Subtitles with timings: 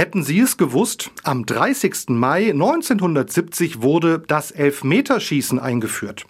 [0.00, 2.08] Hätten Sie es gewusst, am 30.
[2.08, 6.24] Mai 1970 wurde das Elfmeterschießen eingeführt.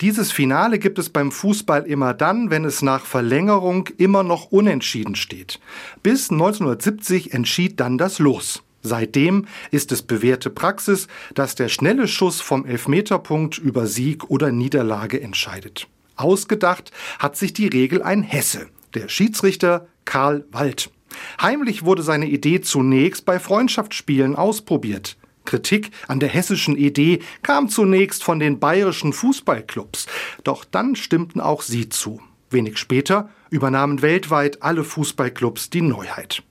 [0.00, 5.16] Dieses Finale gibt es beim Fußball immer dann, wenn es nach Verlängerung immer noch unentschieden
[5.16, 5.60] steht.
[6.02, 8.62] Bis 1970 entschied dann das Los.
[8.80, 15.20] Seitdem ist es bewährte Praxis, dass der schnelle Schuss vom Elfmeterpunkt über Sieg oder Niederlage
[15.20, 15.88] entscheidet.
[16.16, 20.90] Ausgedacht hat sich die Regel ein Hesse, der Schiedsrichter Karl Wald.
[21.40, 25.16] Heimlich wurde seine Idee zunächst bei Freundschaftsspielen ausprobiert.
[25.44, 30.06] Kritik an der hessischen Idee kam zunächst von den bayerischen Fußballclubs,
[30.44, 32.20] doch dann stimmten auch sie zu.
[32.50, 36.42] Wenig später übernahmen weltweit alle Fußballclubs die Neuheit.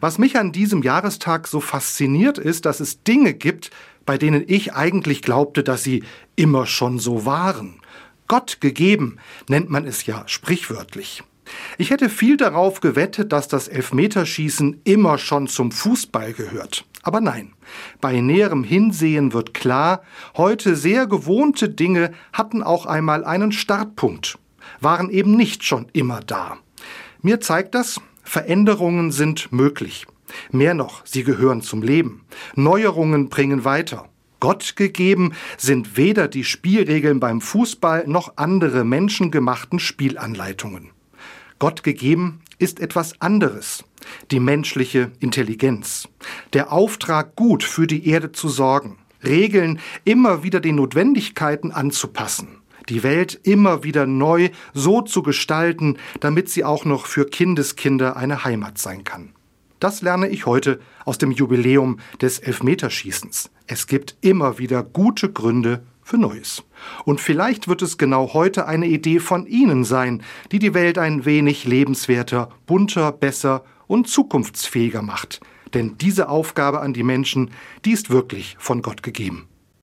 [0.00, 3.70] Was mich an diesem Jahrestag so fasziniert ist, dass es Dinge gibt,
[4.04, 6.04] bei denen ich eigentlich glaubte, dass sie
[6.36, 7.80] immer schon so waren.
[8.28, 11.22] Gott gegeben nennt man es ja sprichwörtlich.
[11.78, 16.84] Ich hätte viel darauf gewettet, dass das Elfmeterschießen immer schon zum Fußball gehört.
[17.02, 17.52] Aber nein,
[18.00, 20.02] bei näherem Hinsehen wird klar,
[20.36, 24.38] heute sehr gewohnte Dinge hatten auch einmal einen Startpunkt,
[24.80, 26.58] waren eben nicht schon immer da.
[27.22, 30.06] Mir zeigt das, Veränderungen sind möglich.
[30.50, 32.24] Mehr noch, sie gehören zum Leben.
[32.56, 34.08] Neuerungen bringen weiter.
[34.40, 40.90] Gott gegeben sind weder die Spielregeln beim Fußball noch andere menschengemachten Spielanleitungen.
[41.58, 43.84] Gott gegeben ist etwas anderes,
[44.30, 46.08] die menschliche Intelligenz.
[46.52, 53.02] Der Auftrag, gut für die Erde zu sorgen, Regeln immer wieder den Notwendigkeiten anzupassen, die
[53.02, 58.78] Welt immer wieder neu so zu gestalten, damit sie auch noch für Kindeskinder eine Heimat
[58.78, 59.30] sein kann.
[59.80, 63.50] Das lerne ich heute aus dem Jubiläum des Elfmeterschießens.
[63.66, 66.62] Es gibt immer wieder gute Gründe für Neues.
[67.04, 70.22] Und vielleicht wird es genau heute eine Idee von Ihnen sein,
[70.52, 75.40] die die Welt ein wenig lebenswerter, bunter, besser und zukunftsfähiger macht.
[75.74, 77.50] Denn diese Aufgabe an die Menschen,
[77.84, 79.48] die ist wirklich von Gott gegeben.